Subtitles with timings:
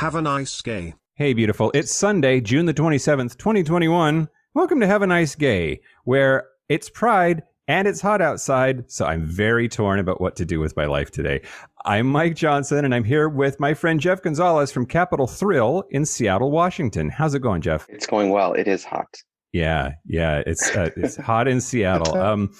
[0.00, 0.94] Have a nice gay.
[1.12, 1.70] Hey, beautiful.
[1.74, 4.30] It's Sunday, June the 27th, 2021.
[4.54, 9.26] Welcome to Have a Nice Gay, where it's Pride and it's hot outside, so I'm
[9.26, 11.42] very torn about what to do with my life today.
[11.84, 16.06] I'm Mike Johnson, and I'm here with my friend Jeff Gonzalez from Capital Thrill in
[16.06, 17.10] Seattle, Washington.
[17.10, 17.86] How's it going, Jeff?
[17.90, 18.54] It's going well.
[18.54, 19.22] It is hot.
[19.52, 22.16] Yeah, yeah, it's uh, it's hot in Seattle.
[22.16, 22.54] Um,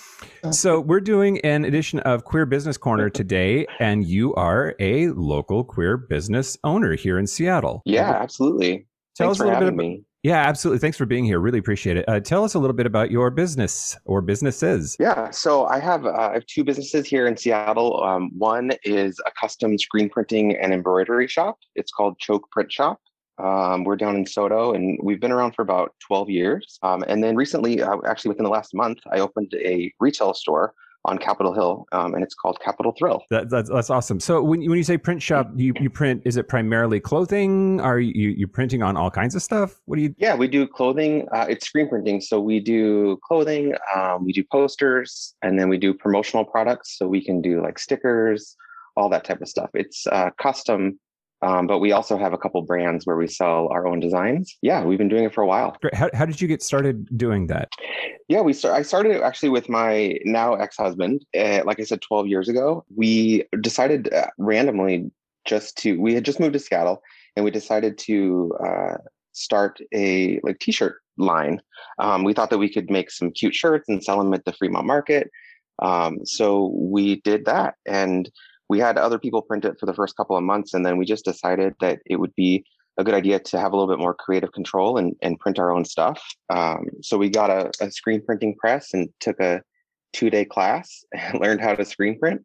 [0.50, 5.63] so we're doing an edition of Queer Business Corner today, and you are a local
[5.63, 7.82] queer business owner here in Seattle.
[7.85, 8.89] Yeah, absolutely.
[9.16, 10.04] Tell Thanks us for a little bit having about, me.
[10.22, 10.80] Yeah, absolutely.
[10.80, 11.39] Thanks for being here.
[11.39, 12.04] Really appreciate it.
[12.07, 14.96] Uh, tell us a little bit about your business or businesses.
[15.00, 18.02] Yeah, so I have uh, I have two businesses here in Seattle.
[18.02, 21.58] Um, one is a custom screen printing and embroidery shop.
[21.75, 23.00] It's called Choke Print Shop.
[23.40, 26.79] Um, we're down in SoDo, and we've been around for about 12 years.
[26.82, 30.75] Um, and then recently, uh, actually within the last month, I opened a retail store
[31.04, 33.25] on Capitol Hill, um, and it's called Capitol Thrill.
[33.30, 34.20] That, that's that's awesome.
[34.20, 37.80] So when you, when you say print shop, you, you print is it primarily clothing?
[37.80, 39.80] Are you you printing on all kinds of stuff?
[39.86, 40.14] What do you?
[40.18, 41.27] Yeah, we do clothing.
[41.33, 43.74] Uh, it's screen printing, so we do clothing.
[43.94, 46.98] Um, we do posters, and then we do promotional products.
[46.98, 48.56] So we can do like stickers,
[48.96, 49.70] all that type of stuff.
[49.74, 51.00] It's uh, custom,
[51.42, 54.56] um, but we also have a couple brands where we sell our own designs.
[54.60, 55.77] Yeah, we've been doing it for a while.
[55.80, 55.94] Great.
[55.94, 57.70] How how did you get started doing that?
[58.28, 61.24] Yeah, we start, I started actually with my now ex-husband.
[61.36, 65.11] Uh, like I said, 12 years ago, we decided uh, randomly
[65.46, 67.02] just to we had just moved to Seattle,
[67.36, 68.96] and we decided to uh,
[69.33, 71.61] start a like t-shirt line.
[71.98, 74.52] Um, we thought that we could make some cute shirts and sell them at the
[74.52, 75.30] Fremont Market.
[75.83, 78.30] Um, so we did that, and
[78.70, 81.04] we had other people print it for the first couple of months, and then we
[81.04, 82.64] just decided that it would be
[82.98, 85.72] a good idea to have a little bit more creative control and, and print our
[85.72, 86.22] own stuff.
[86.50, 89.62] Um, so we got a, a screen printing press and took a
[90.12, 92.42] two day class and learned how to screen print.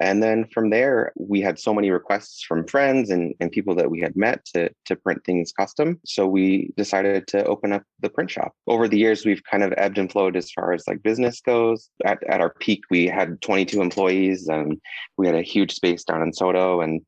[0.00, 3.90] And then from there, we had so many requests from friends and, and people that
[3.90, 6.00] we had met to, to print things custom.
[6.04, 8.52] So we decided to open up the print shop.
[8.66, 11.90] Over the years, we've kind of ebbed and flowed as far as like business goes.
[12.04, 14.80] At, at our peak, we had 22 employees and
[15.16, 17.00] we had a huge space down in SoDo and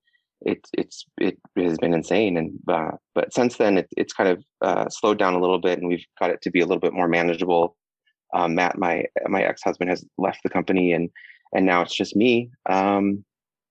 [0.43, 4.45] it's it's it has been insane and uh, but since then it, it's kind of
[4.61, 6.93] uh, slowed down a little bit and we've got it to be a little bit
[6.93, 7.75] more manageable
[8.35, 11.09] um, matt my my ex-husband has left the company and
[11.57, 13.25] and now it's just me um,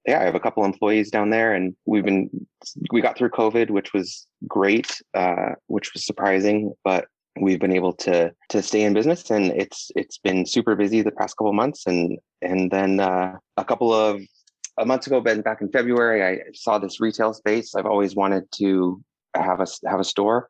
[0.06, 2.30] yeah i have a couple employees down there and we've been
[2.92, 7.06] we got through covid which was great uh, which was surprising but
[7.40, 11.12] we've been able to to stay in business and it's it's been super busy the
[11.12, 14.22] past couple months and and then uh, a couple of
[14.78, 17.76] a month ago, been back in February, I saw this retail space.
[17.76, 19.02] I've always wanted to
[19.34, 20.50] have a have a store,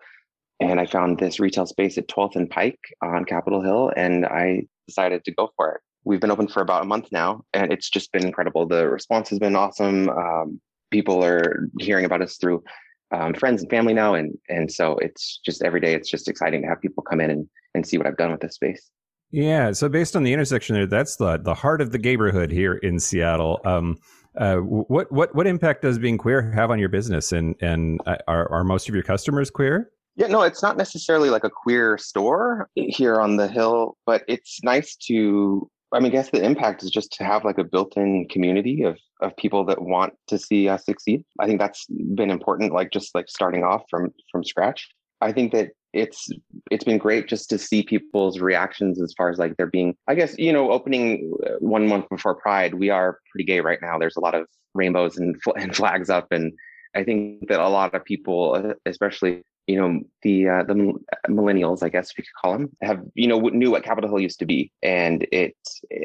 [0.60, 4.64] and I found this retail space at 12th and Pike on Capitol Hill, and I
[4.88, 5.82] decided to go for it.
[6.06, 8.68] We've been open for about a month now, and it's just been incredible.
[8.68, 10.10] The response has been awesome.
[10.10, 10.62] Um,
[10.92, 12.64] people are hearing about us through
[13.12, 15.94] um, friends and family now, and and so it's just every day.
[15.94, 18.42] It's just exciting to have people come in and and see what I've done with
[18.42, 18.90] this space.
[19.32, 19.72] Yeah.
[19.74, 23.00] So based on the intersection there, that's the the heart of the neighborhood here in
[23.00, 23.60] Seattle.
[23.66, 23.98] Um,
[24.38, 27.32] uh, what what what impact does being queer have on your business?
[27.32, 29.92] And and uh, are are most of your customers queer?
[30.18, 34.64] Yeah, no, it's not necessarily like a queer store here on the hill, but it's
[34.64, 35.70] nice to.
[35.94, 38.98] I mean, I guess the impact is just to have like a built-in community of
[39.22, 41.24] of people that want to see us succeed.
[41.40, 41.86] I think that's
[42.16, 42.74] been important.
[42.74, 44.88] Like just like starting off from from scratch.
[45.22, 46.28] I think that it's
[46.70, 50.14] it's been great just to see people's reactions as far as like they're being i
[50.14, 53.98] guess you know opening uh, one month before pride we are pretty gay right now
[53.98, 56.52] there's a lot of rainbows and, and flags up and
[56.96, 60.94] i think that a lot of people uh, especially you know the uh, the
[61.28, 64.40] millennials i guess we could call them have you know knew what capitol hill used
[64.40, 64.72] to be.
[64.84, 65.56] And it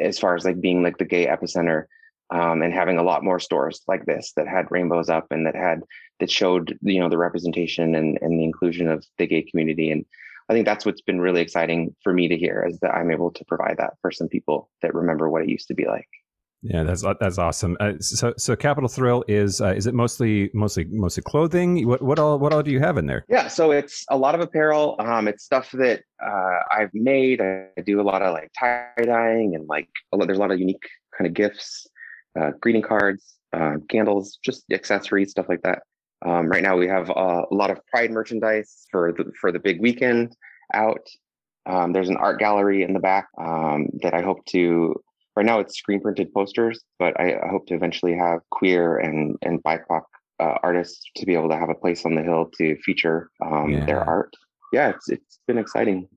[0.01, 1.85] as far as like being like the gay epicenter
[2.31, 5.57] um, and having a lot more stores like this that had rainbows up and that
[5.57, 5.83] had
[6.21, 9.91] that showed you know the representation and, and the inclusion of the gay community.
[9.91, 10.05] And
[10.49, 13.31] i think that's what's been really exciting for me to hear is that i'm able
[13.31, 16.09] to provide that for some people that remember what it used to be like
[16.63, 17.77] yeah, that's that's awesome.
[17.81, 21.87] Uh, so, so Capital Thrill is uh, is it mostly mostly mostly clothing?
[21.87, 23.25] What what all what all do you have in there?
[23.29, 24.97] Yeah, so it's a lot of apparel.
[24.99, 27.41] Um, it's stuff that uh, I've made.
[27.41, 30.51] I do a lot of like tie dyeing and like a lot, there's a lot
[30.51, 30.87] of unique
[31.17, 31.87] kind of gifts,
[32.39, 35.83] uh, greeting cards, uh, candles, just accessories, stuff like that.
[36.27, 39.81] Um, right now, we have a lot of Pride merchandise for the for the big
[39.81, 40.37] weekend
[40.75, 41.07] out.
[41.65, 44.95] Um, there's an art gallery in the back um, that I hope to.
[45.37, 49.37] Right now, it's screen printed posters, but I, I hope to eventually have queer and
[49.43, 50.03] and BIPOC
[50.41, 53.71] uh, artists to be able to have a place on the hill to feature um,
[53.71, 53.85] Yeah.
[53.87, 54.35] their art.
[54.73, 56.09] Yeah, it's it's been exciting.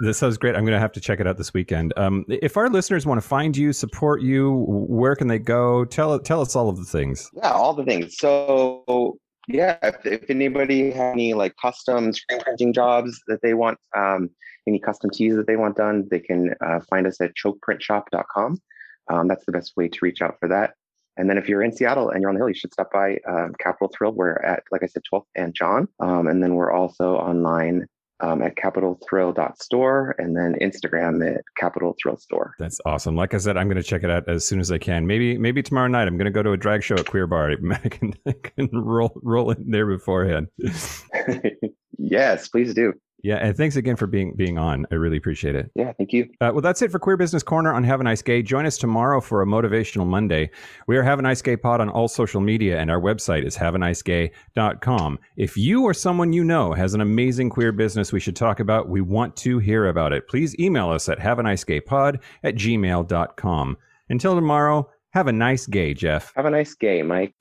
[0.00, 0.54] This sounds great.
[0.54, 1.92] I'm going to have to check it out this weekend.
[1.96, 5.84] Um, if our listeners want to find you, support you, where can they go?
[5.84, 7.30] Tell tell us all of the things.
[7.34, 8.16] Yeah, all the things.
[8.18, 13.78] So yeah, if, if anybody has any like custom screen printing jobs that they want,
[13.96, 14.30] um,
[14.66, 18.60] any custom teas that they want done, they can uh, find us at chokeprintshop.com.
[19.08, 20.74] Um, that's the best way to reach out for that.
[21.16, 23.18] And then if you're in Seattle and you're on the hill, you should stop by
[23.28, 24.12] uh, Capital Thrill.
[24.12, 25.88] We're at, like I said, 12th and John.
[26.00, 27.86] Um, and then we're also online
[28.20, 32.54] um, at capitalthrill.store and then Instagram at Capital Thrill Store.
[32.58, 33.16] That's awesome.
[33.16, 35.06] Like I said, I'm going to check it out as soon as I can.
[35.06, 37.52] Maybe maybe tomorrow night I'm going to go to a drag show at Queer Bar.
[37.72, 40.48] I can, I can roll roll in there beforehand.
[41.98, 42.94] yes, please do.
[43.26, 44.86] Yeah, and thanks again for being being on.
[44.92, 45.68] I really appreciate it.
[45.74, 46.30] Yeah, thank you.
[46.40, 48.40] Uh, well, that's it for Queer Business Corner on Have a Nice Gay.
[48.40, 50.48] Join us tomorrow for a motivational Monday.
[50.86, 53.56] We are Have a Nice Gay Pod on all social media, and our website is
[53.56, 55.18] haveanicegay.com.
[55.36, 58.88] If you or someone you know has an amazing queer business we should talk about,
[58.88, 60.28] we want to hear about it.
[60.28, 63.76] Please email us at haveanicegaypod at gmail.com.
[64.08, 66.32] Until tomorrow, have a nice gay, Jeff.
[66.36, 67.34] Have a nice gay, Mike.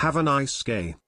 [0.00, 0.94] Have a nice gay.